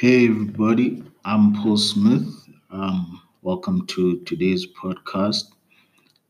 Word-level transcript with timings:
Hey 0.00 0.28
everybody, 0.28 1.02
I'm 1.26 1.52
Paul 1.52 1.76
Smith. 1.76 2.26
Um, 2.70 3.20
welcome 3.42 3.86
to 3.88 4.20
today's 4.20 4.66
podcast. 4.66 5.52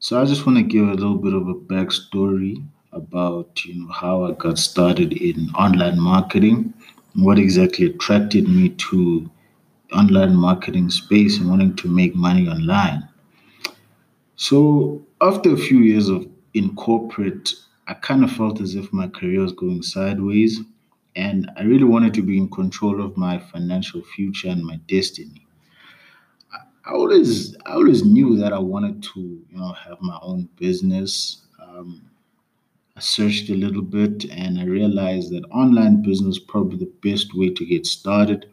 So 0.00 0.20
I 0.20 0.24
just 0.24 0.44
want 0.44 0.58
to 0.58 0.64
give 0.64 0.88
a 0.88 0.94
little 0.94 1.14
bit 1.14 1.34
of 1.34 1.46
a 1.46 1.54
backstory 1.54 2.66
about 2.90 3.64
you 3.64 3.76
know 3.76 3.92
how 3.92 4.24
I 4.24 4.32
got 4.32 4.58
started 4.58 5.12
in 5.12 5.50
online 5.50 6.00
marketing, 6.00 6.74
what 7.14 7.38
exactly 7.38 7.86
attracted 7.86 8.48
me 8.48 8.70
to 8.90 9.30
online 9.92 10.34
marketing 10.34 10.90
space 10.90 11.38
and 11.38 11.48
wanting 11.48 11.76
to 11.76 11.86
make 11.86 12.16
money 12.16 12.48
online. 12.48 13.08
So 14.34 15.00
after 15.20 15.54
a 15.54 15.56
few 15.56 15.78
years 15.78 16.08
of 16.08 16.26
in 16.54 16.74
corporate, 16.74 17.50
I 17.86 17.94
kind 17.94 18.24
of 18.24 18.32
felt 18.32 18.60
as 18.60 18.74
if 18.74 18.92
my 18.92 19.06
career 19.06 19.42
was 19.42 19.52
going 19.52 19.82
sideways, 19.82 20.58
and 21.24 21.50
I 21.56 21.62
really 21.64 21.84
wanted 21.94 22.14
to 22.14 22.22
be 22.22 22.38
in 22.38 22.48
control 22.50 23.02
of 23.04 23.16
my 23.16 23.38
financial 23.38 24.02
future 24.02 24.48
and 24.48 24.64
my 24.64 24.76
destiny. 24.88 25.46
I 26.86 26.92
always, 26.92 27.56
I 27.66 27.72
always 27.72 28.04
knew 28.04 28.36
that 28.38 28.52
I 28.52 28.58
wanted 28.58 29.02
to, 29.14 29.20
you 29.20 29.56
know, 29.58 29.72
have 29.72 30.00
my 30.00 30.18
own 30.22 30.48
business. 30.58 31.42
Um, 31.60 32.02
I 32.96 33.00
searched 33.00 33.50
a 33.50 33.54
little 33.56 33.82
bit 33.82 34.26
and 34.30 34.58
I 34.60 34.64
realized 34.64 35.32
that 35.32 35.44
online 35.50 36.02
business 36.02 36.36
is 36.38 36.42
probably 36.44 36.78
the 36.78 36.92
best 37.02 37.34
way 37.36 37.50
to 37.50 37.66
get 37.66 37.86
started 37.86 38.46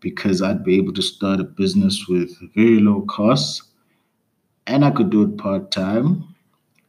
because 0.00 0.42
I'd 0.42 0.64
be 0.64 0.76
able 0.76 0.94
to 0.94 1.02
start 1.02 1.40
a 1.40 1.44
business 1.44 2.06
with 2.08 2.36
very 2.54 2.80
low 2.80 3.02
costs 3.02 3.62
and 4.66 4.84
I 4.84 4.90
could 4.90 5.10
do 5.10 5.22
it 5.22 5.38
part 5.38 5.70
time 5.70 6.34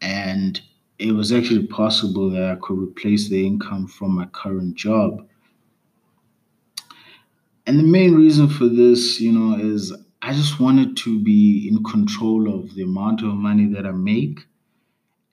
and 0.02 0.62
it 1.04 1.12
was 1.12 1.32
actually 1.34 1.68
possible 1.68 2.30
that 2.32 2.44
I 2.52 2.56
could 2.62 2.80
replace 2.80 3.30
the 3.30 3.46
income 3.46 3.88
from 3.88 4.16
my 4.16 4.26
current 4.28 4.76
job. 4.76 5.28
And 7.68 7.78
the 7.80 7.84
main 7.84 8.16
reason 8.16 8.48
for 8.48 8.68
this, 8.68 9.20
you 9.20 9.32
know, 9.34 9.58
is 9.60 9.94
I 10.22 10.34
just 10.34 10.60
wanted 10.62 10.96
to 10.98 11.20
be 11.20 11.68
in 11.68 11.84
control 11.84 12.54
of 12.54 12.74
the 12.76 12.84
amount 12.84 13.22
of 13.22 13.34
money 13.36 13.68
that 13.74 13.86
I 13.86 13.92
make. 13.92 14.40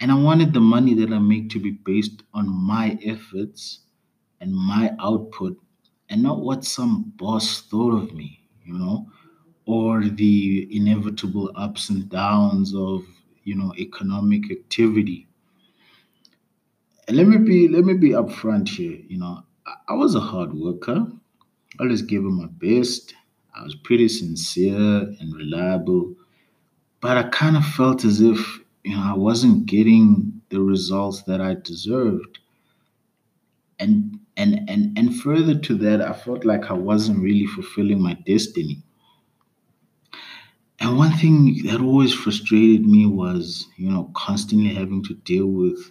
And 0.00 0.12
I 0.12 0.17
wanted 0.17 0.53
the 0.55 0.61
money 0.61 0.95
that 0.95 1.12
I 1.12 1.20
make 1.20 1.50
to 1.50 1.61
be 1.61 1.73
based 1.73 2.25
on 2.34 2.48
my 2.48 2.98
efforts 3.05 3.80
and 4.41 4.55
my 4.55 4.95
output 5.00 5.58
and 6.11 6.23
not 6.23 6.41
what 6.41 6.64
some 6.64 7.12
boss 7.17 7.62
thought 7.62 7.95
of 8.02 8.14
me, 8.14 8.41
you 8.64 8.75
know, 8.75 9.11
or 9.67 10.05
the 10.05 10.69
inevitable 10.77 11.52
ups 11.56 11.91
and 11.91 12.08
downs 12.11 12.75
of, 12.75 13.05
you 13.45 13.56
know, 13.56 13.75
economic 13.78 14.50
activity. 14.52 15.28
And 17.11 17.16
let 17.16 17.27
me 17.27 17.39
be 17.39 17.66
let 17.66 17.84
me 17.84 17.94
be 17.94 18.11
upfront 18.11 18.69
here. 18.69 18.97
You 19.08 19.19
know, 19.19 19.42
I, 19.66 19.75
I 19.89 19.94
was 19.94 20.14
a 20.14 20.20
hard 20.20 20.55
worker. 20.55 21.08
I 21.80 21.83
always 21.83 22.02
gave 22.02 22.20
it 22.20 22.30
my 22.30 22.47
best. 22.47 23.14
I 23.52 23.64
was 23.64 23.75
pretty 23.75 24.06
sincere 24.06 25.12
and 25.19 25.34
reliable, 25.34 26.14
but 27.00 27.17
I 27.17 27.25
kind 27.25 27.56
of 27.56 27.64
felt 27.67 28.05
as 28.05 28.20
if 28.20 28.61
you 28.84 28.94
know 28.94 29.02
I 29.02 29.14
wasn't 29.14 29.67
getting 29.67 30.41
the 30.50 30.61
results 30.61 31.22
that 31.25 31.41
I 31.41 31.55
deserved. 31.55 32.39
And 33.80 34.20
and 34.36 34.70
and 34.70 34.97
and 34.97 35.20
further 35.20 35.58
to 35.58 35.74
that, 35.78 36.00
I 36.00 36.12
felt 36.12 36.45
like 36.45 36.70
I 36.70 36.74
wasn't 36.74 37.24
really 37.24 37.47
fulfilling 37.47 38.00
my 38.00 38.14
destiny. 38.24 38.84
And 40.78 40.97
one 40.97 41.14
thing 41.14 41.61
that 41.64 41.80
always 41.80 42.14
frustrated 42.14 42.86
me 42.86 43.06
was, 43.06 43.67
you 43.77 43.91
know, 43.91 44.12
constantly 44.14 44.72
having 44.72 45.02
to 45.02 45.14
deal 45.14 45.47
with 45.47 45.91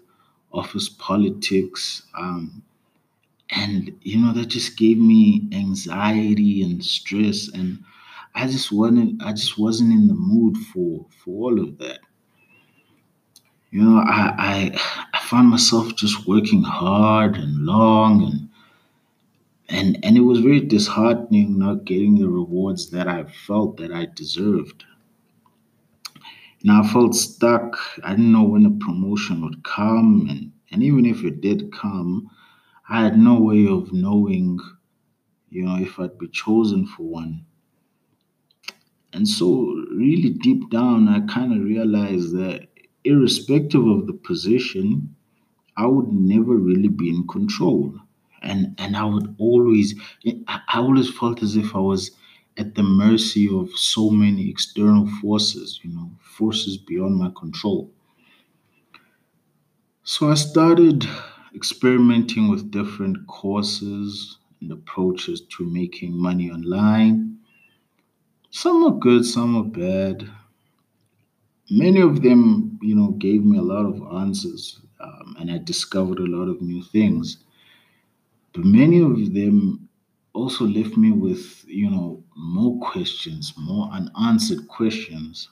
office 0.51 0.89
politics, 0.89 2.03
um, 2.17 2.63
and 3.51 3.95
you 4.01 4.17
know 4.19 4.33
that 4.33 4.47
just 4.47 4.77
gave 4.77 4.97
me 4.97 5.47
anxiety 5.53 6.61
and 6.63 6.83
stress 6.83 7.47
and 7.49 7.83
i 8.35 8.45
just 8.47 8.71
wasn't 8.71 9.21
i 9.23 9.31
just 9.31 9.57
wasn't 9.59 9.91
in 9.91 10.07
the 10.07 10.13
mood 10.13 10.57
for 10.73 11.05
for 11.23 11.51
all 11.51 11.59
of 11.59 11.77
that. 11.79 11.99
You 13.71 13.81
know 13.81 13.97
i 13.97 14.35
i, 14.37 14.79
I 15.11 15.19
found 15.21 15.49
myself 15.49 15.95
just 15.95 16.27
working 16.27 16.61
hard 16.61 17.35
and 17.35 17.65
long 17.65 18.21
and 18.21 18.49
and 19.69 19.97
and 20.03 20.17
it 20.17 20.21
was 20.21 20.39
very 20.39 20.59
disheartening 20.59 21.57
not 21.57 21.85
getting 21.85 22.15
the 22.19 22.27
rewards 22.27 22.89
that 22.89 23.07
i 23.07 23.23
felt 23.23 23.77
that 23.77 23.91
i 23.91 24.05
deserved 24.05 24.83
now 26.63 26.81
i 26.81 26.87
felt 26.87 27.15
stuck 27.15 27.77
i 28.03 28.11
didn't 28.11 28.31
know 28.31 28.43
when 28.43 28.65
a 28.65 28.85
promotion 28.85 29.41
would 29.41 29.63
come 29.63 30.27
and 30.29 30.51
and 30.71 30.83
even 30.83 31.05
if 31.05 31.23
it 31.23 31.41
did 31.41 31.71
come 31.71 32.29
i 32.89 33.03
had 33.03 33.17
no 33.17 33.39
way 33.39 33.67
of 33.67 33.91
knowing 33.93 34.59
you 35.49 35.63
know, 35.63 35.77
if 35.77 35.99
I'd 35.99 36.17
be 36.17 36.27
chosen 36.27 36.85
for 36.85 37.03
one. 37.03 37.45
And 39.13 39.27
so, 39.27 39.63
really 39.91 40.29
deep 40.29 40.69
down, 40.69 41.07
I 41.07 41.21
kind 41.21 41.53
of 41.53 41.63
realized 41.63 42.35
that 42.35 42.67
irrespective 43.03 43.85
of 43.85 44.05
the 44.05 44.13
position, 44.13 45.15
I 45.77 45.87
would 45.87 46.09
never 46.09 46.55
really 46.55 46.89
be 46.89 47.09
in 47.09 47.27
control. 47.27 47.95
And, 48.41 48.75
and 48.77 48.95
I 48.95 49.05
would 49.05 49.35
always, 49.39 49.95
I 50.47 50.61
always 50.75 51.09
felt 51.17 51.41
as 51.41 51.55
if 51.55 51.75
I 51.75 51.79
was 51.79 52.11
at 52.59 52.75
the 52.75 52.83
mercy 52.83 53.49
of 53.51 53.71
so 53.77 54.11
many 54.11 54.49
external 54.49 55.07
forces, 55.21 55.79
you 55.83 55.89
know, 55.91 56.11
forces 56.21 56.77
beyond 56.77 57.17
my 57.17 57.31
control. 57.35 57.91
So 60.03 60.29
I 60.29 60.33
started 60.33 61.07
experimenting 61.55 62.49
with 62.49 62.69
different 62.69 63.27
courses 63.27 64.37
and 64.59 64.73
approaches 64.73 65.39
to 65.57 65.63
making 65.65 66.11
money 66.21 66.51
online. 66.51 67.39
Some 68.51 68.83
are 68.83 68.91
good, 68.95 69.25
some 69.25 69.55
are 69.55 69.63
bad. 69.63 70.29
Many 71.71 72.01
of 72.01 72.21
them, 72.21 72.77
you 72.81 72.93
know, 72.95 73.11
gave 73.11 73.43
me 73.45 73.57
a 73.57 73.61
lot 73.63 73.85
of 73.85 74.01
answers, 74.21 74.81
um, 74.99 75.35
and 75.39 75.49
I 75.49 75.57
discovered 75.57 76.19
a 76.19 76.25
lot 76.27 76.47
of 76.49 76.61
new 76.61 76.83
things. 76.83 77.37
But 78.53 78.63
many 78.63 79.01
of 79.01 79.33
them 79.33 79.88
also 80.33 80.65
left 80.65 80.97
me 80.97 81.11
with, 81.11 81.63
you 81.67 81.89
know, 81.89 82.23
more 82.35 82.79
questions, 82.79 83.53
more 83.57 83.89
unanswered 83.91 84.67
questions. 84.67 85.49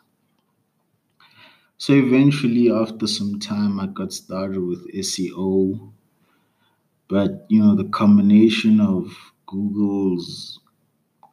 So 1.77 1.93
eventually, 1.93 2.71
after 2.71 3.05
some 3.05 3.39
time, 3.39 3.79
I 3.79 3.87
got 3.87 4.11
started 4.11 4.61
with 4.61 4.91
SEO, 4.93 5.91
but 7.07 7.45
you 7.49 7.61
know, 7.61 7.75
the 7.75 7.89
combination 7.89 8.79
of 8.79 9.15
Google's 9.45 10.59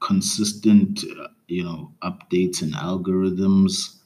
consistent, 0.00 1.03
you 1.49 1.65
know, 1.65 1.93
updates 2.03 2.62
and 2.62 2.75
algorithms, 2.75 4.00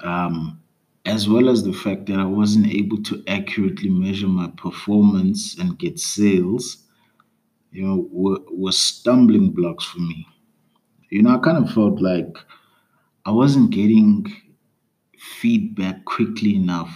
um, 0.00 0.60
as 1.04 1.28
well 1.28 1.48
as 1.48 1.64
the 1.64 1.72
fact 1.72 2.06
that 2.06 2.18
I 2.18 2.24
wasn't 2.24 2.68
able 2.68 3.02
to 3.04 3.22
accurately 3.26 3.90
measure 3.90 4.28
my 4.28 4.48
performance 4.56 5.58
and 5.58 5.78
get 5.78 5.98
sales, 5.98 6.86
you 7.72 7.82
know, 7.86 8.08
were, 8.10 8.40
were 8.50 8.72
stumbling 8.72 9.50
blocks 9.52 9.84
for 9.84 10.00
me. 10.00 10.26
You 11.10 11.22
know, 11.22 11.30
I 11.34 11.38
kind 11.38 11.58
of 11.58 11.72
felt 11.72 12.00
like 12.00 12.36
I 13.26 13.30
wasn't 13.30 13.70
getting 13.70 14.26
feedback 15.18 16.04
quickly 16.04 16.56
enough 16.56 16.90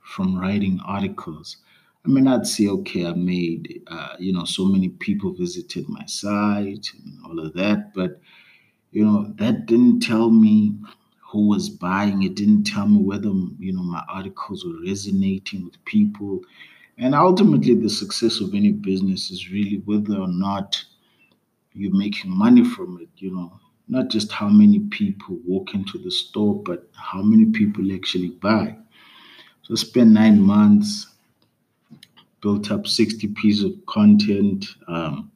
from 0.00 0.38
writing 0.38 0.80
articles. 0.86 1.58
I 2.04 2.08
mean, 2.08 2.28
I'd 2.28 2.46
say, 2.46 2.68
okay, 2.68 3.06
I 3.06 3.12
made, 3.14 3.82
uh, 3.88 4.16
you 4.18 4.32
know, 4.32 4.44
so 4.44 4.64
many 4.64 4.88
people 4.90 5.32
visited 5.32 5.88
my 5.88 6.04
site 6.06 6.88
and 7.04 7.18
all 7.26 7.38
of 7.40 7.52
that, 7.54 7.92
but 7.94 8.20
you 8.92 9.04
know, 9.04 9.32
that 9.38 9.66
didn't 9.66 10.00
tell 10.00 10.30
me 10.30 10.74
who 11.32 11.48
was 11.48 11.68
buying. 11.68 12.22
It 12.22 12.34
didn't 12.36 12.64
tell 12.64 12.88
me 12.88 13.02
whether, 13.02 13.28
you 13.58 13.72
know, 13.72 13.82
my 13.82 14.02
articles 14.08 14.64
were 14.64 14.80
resonating 14.84 15.64
with 15.64 15.84
people. 15.84 16.42
And 16.98 17.14
ultimately, 17.14 17.74
the 17.74 17.90
success 17.90 18.40
of 18.40 18.54
any 18.54 18.72
business 18.72 19.30
is 19.30 19.50
really 19.50 19.82
whether 19.84 20.16
or 20.16 20.28
not 20.28 20.82
you're 21.74 21.94
making 21.94 22.30
money 22.30 22.64
from 22.64 22.98
it, 23.02 23.08
you 23.16 23.34
know, 23.34 23.60
not 23.88 24.08
just 24.08 24.32
how 24.32 24.48
many 24.48 24.80
people 24.80 25.38
walk 25.46 25.74
into 25.74 25.98
the 25.98 26.10
store, 26.10 26.54
but 26.62 26.88
how 26.94 27.22
many 27.22 27.46
people 27.46 27.94
actually 27.94 28.30
buy. 28.30 28.74
So 29.62 29.74
I 29.74 29.76
spent 29.76 30.10
nine 30.10 30.40
months, 30.40 31.06
built 32.40 32.70
up 32.70 32.86
60 32.86 33.28
pieces 33.28 33.64
of 33.64 33.86
content. 33.86 34.64
Um, 34.88 35.30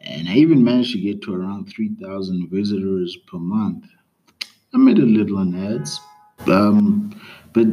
and 0.00 0.28
I 0.28 0.34
even 0.34 0.62
managed 0.62 0.92
to 0.92 1.00
get 1.00 1.22
to 1.22 1.34
around 1.34 1.70
3,000 1.70 2.48
visitors 2.50 3.16
per 3.26 3.38
month. 3.38 3.86
I 4.74 4.76
made 4.76 4.98
a 4.98 5.02
little 5.02 5.38
on 5.38 5.54
ads, 5.54 5.98
um, 6.46 7.18
but 7.54 7.66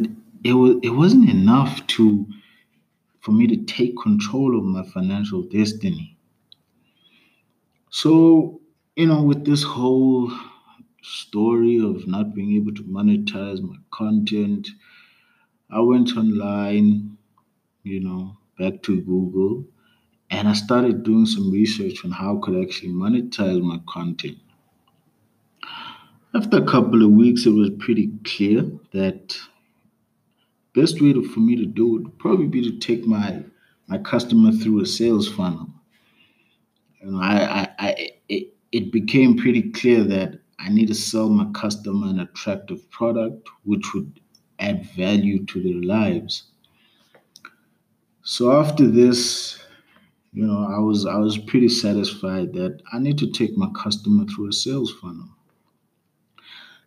it 0.44 0.54
was 0.54 0.78
it 0.82 0.90
wasn't 0.90 1.30
enough 1.30 1.86
to 1.88 2.26
for 3.26 3.34
me 3.34 3.48
to 3.48 3.58
take 3.66 3.98
control 3.98 4.58
of 4.58 4.64
my 4.66 4.84
financial 4.86 5.44
destiny. 5.44 6.18
So 7.90 8.62
you 8.96 9.08
know, 9.08 9.24
with 9.24 9.44
this 9.46 9.64
whole 9.64 10.32
story 11.02 11.78
of 11.80 12.08
not 12.08 12.34
being 12.36 12.54
able 12.56 12.74
to 12.76 12.84
monetize 12.84 13.62
my 13.62 13.78
content, 13.92 14.70
I 15.70 15.82
went 15.82 16.18
online, 16.18 17.18
you 17.84 18.00
know, 18.02 18.38
back 18.60 18.84
to 18.84 19.02
Google, 19.02 19.68
And 20.32 20.48
I 20.50 20.54
started 20.54 21.04
doing 21.04 21.26
some 21.28 21.52
research 21.52 22.06
on 22.06 22.12
how 22.12 22.38
I 22.38 22.42
could 22.42 22.64
actually 22.64 22.94
monetize 22.94 23.62
my 23.62 23.80
content. 23.88 24.40
After 26.36 26.58
a 26.58 26.66
couple 26.66 27.02
of 27.04 27.12
weeks, 27.12 27.48
it 27.48 27.52
was 27.52 27.72
pretty 27.80 28.12
clear 28.24 28.62
that 28.92 29.36
best 30.76 31.02
way 31.02 31.14
to, 31.14 31.24
for 31.24 31.40
me 31.40 31.56
to 31.56 31.66
do 31.66 31.98
it 31.98 32.04
would 32.04 32.20
probably 32.20 32.48
be 32.48 32.62
to 32.62 32.78
take 32.80 33.06
my 33.06 33.44
my 33.88 33.98
customer 34.00 34.52
through 34.52 34.82
a 34.82 34.86
sales 34.86 35.28
funnel. 35.32 35.70
You 37.02 37.12
know, 37.12 37.20
I, 37.22 37.62
I, 37.62 37.70
I 37.80 38.12
it, 38.30 38.56
it 38.72 38.92
became 38.92 39.38
pretty 39.38 39.72
clear 39.72 40.04
that 40.04 40.40
I 40.60 40.70
need 40.70 40.88
to 40.88 40.96
sell 40.96 41.30
my 41.30 41.46
customer 41.54 42.08
an 42.08 42.20
attractive 42.20 42.90
product 42.92 43.48
which 43.64 43.94
would 43.94 44.20
add 44.60 44.86
value 44.92 45.46
to 45.46 45.62
their 45.62 45.82
lives. 45.82 46.44
So 48.24 48.52
after 48.52 48.88
this, 48.88 49.60
you 50.34 50.46
know, 50.46 50.66
I 50.70 50.80
was 50.80 51.06
I 51.06 51.18
was 51.18 51.38
pretty 51.38 51.70
satisfied 51.70 52.54
that 52.54 52.82
I 52.94 53.00
need 53.00 53.18
to 53.20 53.32
take 53.32 53.58
my 53.58 53.70
customer 53.76 54.26
through 54.26 54.50
a 54.50 54.54
sales 54.54 54.92
funnel. 54.94 55.30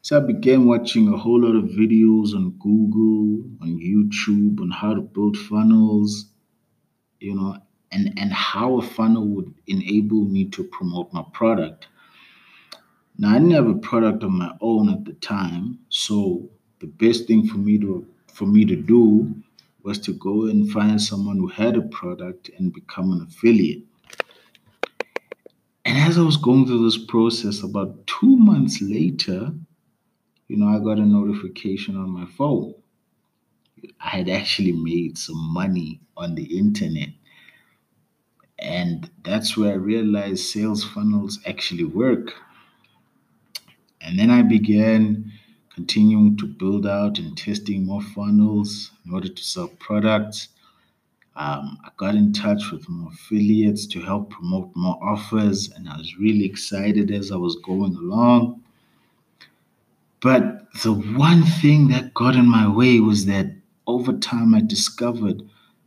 So 0.02 0.16
I 0.16 0.20
began 0.20 0.66
watching 0.66 1.12
a 1.12 1.16
whole 1.16 1.40
lot 1.40 1.56
of 1.56 1.70
videos 1.70 2.34
on 2.34 2.50
Google, 2.58 3.44
on 3.60 3.78
YouTube, 3.78 4.60
on 4.60 4.70
how 4.70 4.94
to 4.94 5.00
build 5.00 5.36
funnels, 5.36 6.26
you 7.20 7.34
know, 7.34 7.58
and, 7.90 8.12
and 8.18 8.32
how 8.32 8.78
a 8.78 8.82
funnel 8.82 9.26
would 9.26 9.52
enable 9.66 10.24
me 10.24 10.44
to 10.46 10.64
promote 10.64 11.12
my 11.12 11.24
product. 11.32 11.88
Now 13.18 13.30
I 13.30 13.34
didn't 13.34 13.50
have 13.50 13.66
a 13.66 13.74
product 13.74 14.22
of 14.22 14.30
my 14.30 14.52
own 14.60 14.88
at 14.88 15.04
the 15.04 15.14
time, 15.14 15.80
so 15.88 16.48
the 16.80 16.86
best 16.86 17.26
thing 17.26 17.46
for 17.46 17.58
me 17.58 17.78
to 17.78 18.06
for 18.32 18.46
me 18.46 18.64
to 18.64 18.76
do 18.76 19.34
was 19.82 19.98
to 19.98 20.12
go 20.12 20.46
and 20.46 20.70
find 20.70 21.02
someone 21.02 21.38
who 21.38 21.48
had 21.48 21.76
a 21.76 21.82
product 21.82 22.50
and 22.56 22.72
become 22.72 23.10
an 23.10 23.26
affiliate. 23.28 23.82
And 25.84 25.98
as 25.98 26.18
I 26.18 26.22
was 26.22 26.36
going 26.36 26.66
through 26.66 26.84
this 26.84 26.98
process, 26.98 27.64
about 27.64 28.06
two 28.06 28.36
months 28.36 28.80
later, 28.80 29.52
you 30.48 30.56
know, 30.56 30.66
I 30.66 30.78
got 30.82 30.98
a 30.98 31.06
notification 31.06 31.96
on 31.96 32.10
my 32.10 32.26
phone. 32.26 32.74
I 34.00 34.08
had 34.08 34.28
actually 34.28 34.72
made 34.72 35.18
some 35.18 35.52
money 35.52 36.00
on 36.16 36.34
the 36.34 36.58
internet. 36.58 37.10
And 38.58 39.08
that's 39.22 39.56
where 39.56 39.72
I 39.72 39.76
realized 39.76 40.46
sales 40.46 40.82
funnels 40.82 41.38
actually 41.46 41.84
work. 41.84 42.32
And 44.00 44.18
then 44.18 44.30
I 44.30 44.42
began 44.42 45.32
continuing 45.74 46.36
to 46.38 46.46
build 46.46 46.86
out 46.86 47.18
and 47.18 47.36
testing 47.36 47.86
more 47.86 48.02
funnels 48.02 48.90
in 49.04 49.12
order 49.14 49.28
to 49.28 49.44
sell 49.44 49.68
products. 49.68 50.48
Um, 51.36 51.78
I 51.84 51.90
got 51.96 52.16
in 52.16 52.32
touch 52.32 52.72
with 52.72 52.88
more 52.88 53.12
affiliates 53.12 53.86
to 53.88 54.00
help 54.00 54.30
promote 54.30 54.72
more 54.74 54.98
offers, 55.00 55.70
and 55.70 55.88
I 55.88 55.96
was 55.96 56.18
really 56.18 56.44
excited 56.44 57.12
as 57.12 57.30
I 57.30 57.36
was 57.36 57.56
going 57.56 57.94
along. 57.94 58.64
But 60.20 60.72
the 60.82 60.92
one 60.92 61.42
thing 61.44 61.88
that 61.88 62.14
got 62.14 62.36
in 62.36 62.48
my 62.48 62.68
way 62.68 63.00
was 63.00 63.26
that 63.26 63.46
over 63.86 64.12
time 64.12 64.54
I 64.54 64.60
discovered, 64.60 65.42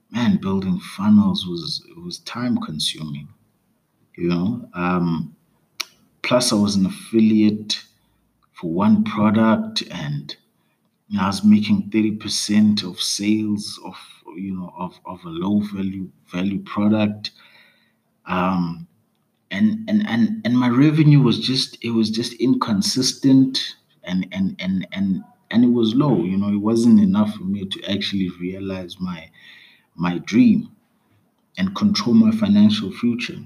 man, 0.10 0.38
building 0.38 0.80
funnels 0.80 1.46
was 1.48 1.86
was 2.04 2.20
time 2.20 2.58
consuming. 2.58 3.28
You 4.18 4.30
know, 4.30 4.70
um, 4.74 5.36
plus 6.24 6.52
I 6.52 6.56
was 6.56 6.76
an 6.76 6.86
affiliate 6.86 7.84
for 8.54 8.72
one 8.72 9.04
product, 9.04 9.84
and 9.92 10.36
I 11.20 11.28
was 11.28 11.44
making 11.44 11.90
thirty 11.92 12.12
percent 12.12 12.84
of 12.84 13.02
sales 13.02 13.80
of 13.86 13.96
you 14.36 14.56
know 14.56 14.74
of, 14.78 15.00
of 15.06 15.24
a 15.26 15.30
low 15.30 15.60
value 15.60 16.10
value 16.32 16.60
product. 16.64 17.32
Um, 18.26 18.88
and 19.50 19.90
and 19.90 20.08
and 20.08 20.42
and 20.46 20.58
my 20.58 20.70
revenue 20.70 21.22
was 21.22 21.40
just 21.40 21.78
it 21.84 21.92
was 21.92 22.10
just 22.10 22.34
inconsistent 22.34 23.76
and 24.04 24.28
and 24.32 24.56
and 24.60 24.88
and 24.92 25.24
and 25.52 25.64
it 25.64 25.70
was 25.72 25.96
low 25.96 26.24
you 26.24 26.38
know 26.38 26.50
it 26.50 26.58
wasn't 26.72 27.00
enough 27.00 27.34
for 27.36 27.44
me 27.44 27.66
to 27.66 27.92
actually 27.92 28.30
realize 28.40 29.00
my 29.00 29.30
my 29.96 30.20
dream 30.20 30.72
and 31.58 31.76
control 31.76 32.16
my 32.16 32.32
financial 32.32 32.92
future. 32.92 33.40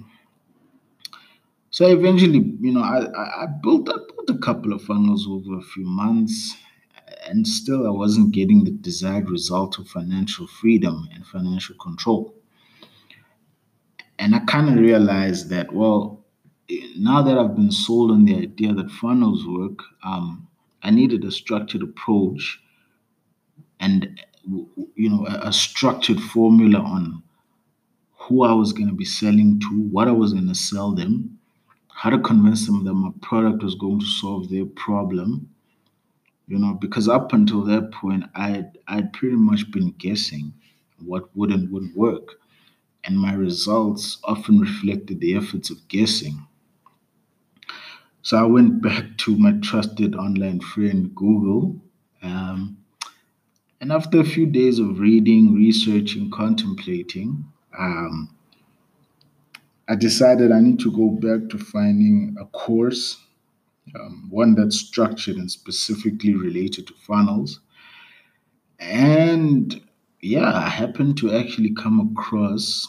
So 1.69 1.85
eventually 1.85 2.39
you 2.59 2.71
know 2.71 2.81
i 2.81 2.99
i, 3.05 3.43
I 3.43 3.45
built 3.61 3.87
I 3.89 3.97
built 4.09 4.29
a 4.31 4.39
couple 4.39 4.73
of 4.73 4.81
funnels 4.81 5.27
over 5.27 5.59
a 5.59 5.61
few 5.61 5.85
months 5.85 6.55
and 7.27 7.47
still 7.47 7.85
i 7.87 7.91
wasn't 7.91 8.31
getting 8.33 8.63
the 8.63 8.71
desired 8.71 9.29
result 9.29 9.77
of 9.79 9.87
financial 9.87 10.47
freedom 10.47 11.07
and 11.13 11.25
financial 11.27 11.75
control. 11.77 12.33
And 14.19 14.35
I 14.35 14.39
kind 14.39 14.69
of 14.69 14.75
realized 14.75 15.49
that, 15.51 15.71
well, 15.73 16.24
now 16.97 17.21
that 17.21 17.37
I've 17.37 17.55
been 17.55 17.71
sold 17.71 18.11
on 18.11 18.25
the 18.25 18.35
idea 18.35 18.73
that 18.73 18.91
funnels 18.91 19.45
work, 19.45 19.79
um, 20.03 20.47
I 20.83 20.91
needed 20.91 21.23
a 21.23 21.31
structured 21.31 21.81
approach 21.81 22.59
and, 23.79 24.19
you 24.95 25.09
know, 25.09 25.25
a, 25.27 25.49
a 25.49 25.53
structured 25.53 26.19
formula 26.19 26.79
on 26.79 27.23
who 28.17 28.43
I 28.43 28.53
was 28.53 28.73
going 28.73 28.87
to 28.87 28.95
be 28.95 29.05
selling 29.05 29.59
to, 29.61 29.81
what 29.91 30.07
I 30.07 30.11
was 30.11 30.33
going 30.33 30.47
to 30.47 30.55
sell 30.55 30.91
them, 30.91 31.37
how 31.89 32.09
to 32.09 32.19
convince 32.19 32.65
them 32.65 32.83
that 32.85 32.93
my 32.93 33.11
product 33.21 33.63
was 33.63 33.75
going 33.75 33.99
to 33.99 34.05
solve 34.05 34.49
their 34.49 34.65
problem. 34.65 35.49
You 36.47 36.59
know, 36.59 36.73
because 36.73 37.07
up 37.07 37.33
until 37.33 37.63
that 37.63 37.91
point, 37.91 38.25
I 38.35 38.65
I'd 38.87 39.13
pretty 39.13 39.35
much 39.35 39.71
been 39.71 39.91
guessing 39.97 40.53
what 41.03 41.35
would 41.35 41.51
and 41.51 41.71
wouldn't 41.71 41.97
work 41.97 42.35
and 43.05 43.19
my 43.19 43.33
results 43.33 44.17
often 44.23 44.59
reflected 44.59 45.19
the 45.19 45.35
efforts 45.35 45.69
of 45.69 45.87
guessing. 45.87 46.45
So 48.25 48.37
I 48.37 48.41
went 48.41 48.81
back 48.81 49.19
to 49.19 49.37
my 49.37 49.51
trusted 49.61 50.15
online 50.15 50.59
friend 50.59 51.13
Google. 51.13 51.79
Um, 52.23 52.79
and 53.79 53.91
after 53.91 54.19
a 54.19 54.25
few 54.25 54.47
days 54.47 54.79
of 54.79 54.97
reading, 54.97 55.53
researching, 55.53 56.31
contemplating, 56.31 57.45
um, 57.77 58.35
I 59.87 59.93
decided 59.93 60.51
I 60.51 60.59
need 60.59 60.79
to 60.79 60.91
go 60.91 61.11
back 61.11 61.51
to 61.51 61.59
finding 61.59 62.35
a 62.41 62.45
course, 62.45 63.15
um, 63.93 64.25
one 64.31 64.55
that's 64.55 64.79
structured 64.79 65.35
and 65.35 65.51
specifically 65.51 66.33
related 66.33 66.87
to 66.87 66.95
funnels. 66.95 67.59
And 68.79 69.79
yeah, 70.21 70.51
I 70.51 70.67
happened 70.67 71.19
to 71.19 71.31
actually 71.31 71.75
come 71.75 72.11
across 72.11 72.87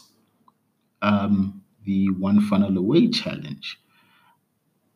um, 1.02 1.62
the 1.84 2.08
One 2.12 2.40
Funnel 2.40 2.78
Away 2.78 3.08
challenge, 3.08 3.78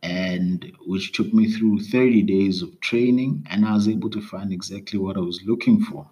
and 0.02 0.73
which 0.87 1.12
took 1.12 1.33
me 1.35 1.50
through 1.50 1.80
30 1.80 2.23
days 2.23 2.62
of 2.62 2.80
training, 2.80 3.47
and 3.50 3.66
I 3.66 3.75
was 3.75 3.88
able 3.88 4.11
to 4.11 4.21
find 4.21 4.52
exactly 4.52 4.99
what 4.99 5.16
I 5.16 5.21
was 5.21 5.42
looking 5.45 5.80
for. 5.83 6.09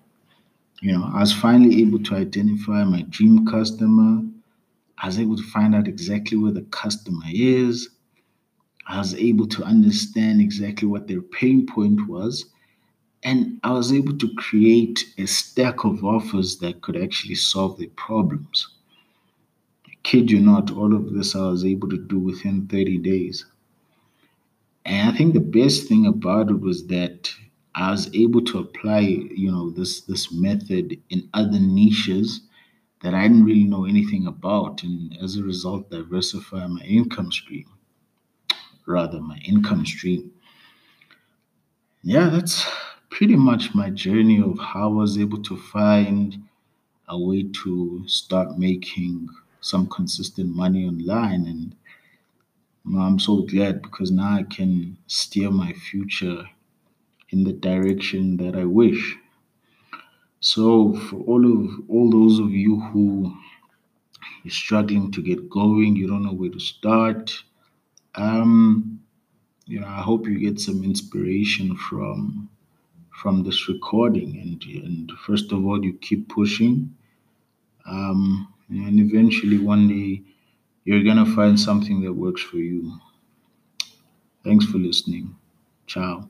You 0.81 0.93
know, 0.93 1.11
I 1.13 1.21
was 1.21 1.33
finally 1.33 1.81
able 1.83 2.03
to 2.05 2.15
identify 2.15 2.85
my 2.85 3.03
dream 3.09 3.47
customer. 3.47 4.23
I 4.99 5.07
was 5.07 5.19
able 5.19 5.37
to 5.37 5.43
find 5.43 5.75
out 5.75 5.89
exactly 5.89 6.37
where 6.37 6.53
the 6.53 6.63
customer 6.63 7.25
is. 7.33 7.89
I 8.87 8.99
was 8.99 9.15
able 9.15 9.47
to 9.49 9.65
understand 9.65 10.41
exactly 10.41 10.87
what 10.87 11.09
their 11.09 11.23
pain 11.23 11.67
point 11.67 12.09
was. 12.09 12.47
And 13.25 13.59
I 13.65 13.73
was 13.73 13.93
able 13.93 14.17
to 14.17 14.35
create 14.35 15.05
a 15.19 15.27
stack 15.27 15.85
of 15.85 16.05
offers 16.05 16.59
that 16.59 16.81
could 16.83 16.97
actually 16.97 17.35
solve 17.35 17.79
their 17.79 17.89
problems. 17.97 18.69
Kid 20.05 20.31
you 20.31 20.41
not, 20.41 20.71
all 20.71 20.95
of 20.95 21.13
this 21.13 21.35
I 21.35 21.51
was 21.51 21.65
able 21.65 21.89
to 21.89 21.99
do 21.99 22.19
within 22.19 22.67
30 22.69 22.99
days. 22.99 23.45
And 24.89 25.09
I 25.09 25.17
think 25.17 25.35
the 25.35 25.41
best 25.41 25.87
thing 25.87 26.05
about 26.05 26.51
it 26.51 26.59
was 26.61 26.89
that 26.89 27.33
I 27.77 27.93
was 27.93 28.13
able 28.13 28.43
to 28.47 28.59
apply, 28.59 28.99
you 29.01 29.53
know, 29.53 29.71
this 29.71 30.01
this 30.01 30.33
method 30.33 31.01
in 31.11 31.29
other 31.33 31.61
niches 31.61 32.41
that 33.03 33.15
I 33.15 33.29
didn't 33.29 33.45
really 33.45 33.65
know 33.65 33.85
anything 33.85 34.27
about, 34.27 34.83
and 34.83 35.17
as 35.19 35.37
a 35.37 35.45
result, 35.45 35.91
diversify 35.91 36.67
my 36.67 36.83
income 36.83 37.31
stream, 37.31 37.67
rather 38.87 39.21
my 39.21 39.37
income 39.45 39.87
stream. 39.87 40.33
Yeah, 42.03 42.29
that's 42.29 42.67
pretty 43.09 43.37
much 43.37 43.73
my 43.75 43.91
journey 43.91 44.41
of 44.43 44.59
how 44.59 44.91
I 44.91 44.95
was 44.95 45.17
able 45.19 45.41
to 45.45 45.57
find 45.57 46.43
a 47.09 47.19
way 47.19 47.45
to 47.65 48.05
start 48.09 48.59
making 48.59 49.29
some 49.61 49.87
consistent 49.89 50.55
money 50.55 50.87
online 50.87 51.47
and 51.47 51.77
I'm 52.87 53.21
so 53.21 53.43
glad 53.43 53.83
because 53.83 54.11
now 54.11 54.35
I 54.39 54.43
can 54.43 54.99
steer 55.07 55.51
my 55.53 55.73
future 55.75 56.49
in 57.31 57.45
the 57.45 57.53
direction 57.55 58.37
that 58.39 58.57
I 58.57 58.65
wish. 58.67 59.17
So 60.41 60.95
for 60.97 61.17
all 61.21 61.45
of 61.47 61.89
all 61.89 62.11
those 62.11 62.41
of 62.41 62.51
you 62.51 62.81
who 62.81 63.33
are 64.45 64.51
struggling 64.51 65.11
to 65.13 65.23
get 65.23 65.49
going, 65.51 65.97
you 65.97 66.07
don't 66.09 66.25
know 66.25 66.33
where 66.33 66.51
to 66.51 66.59
start, 66.61 67.45
um, 68.17 69.01
you 69.67 69.81
know, 69.81 69.87
I 69.89 70.03
hope 70.03 70.27
you 70.29 70.39
get 70.39 70.61
some 70.61 70.85
inspiration 70.85 71.77
from 71.77 72.51
from 73.13 73.45
this 73.45 73.69
recording 73.69 74.39
and 74.41 74.63
and 74.85 75.13
first 75.27 75.53
of 75.53 75.65
all 75.67 75.85
you 75.85 75.95
keep 75.95 76.29
pushing. 76.29 76.97
Um, 77.87 78.49
And 78.71 79.01
eventually, 79.01 79.59
one 79.59 79.89
day, 79.89 80.23
you're 80.85 81.05
going 81.05 81.25
to 81.25 81.35
find 81.37 81.59
something 81.61 82.01
that 82.03 82.13
works 82.15 82.43
for 82.43 82.57
you. 82.59 82.99
Thanks 84.45 84.65
for 84.65 84.79
listening. 84.79 85.37
Ciao. 85.87 86.29